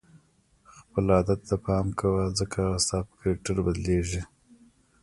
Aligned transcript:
خپل 0.77 1.05
عادت 1.15 1.39
ته 1.49 1.55
پام 1.65 1.87
کوه 1.99 2.23
ځکه 2.39 2.57
هغه 2.65 2.79
ستا 2.85 2.97
په 3.07 3.13
کرکټر 3.21 3.55
بدلیږي. 3.65 4.21